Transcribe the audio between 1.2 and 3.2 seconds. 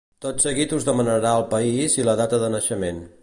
el país i la data de naixement.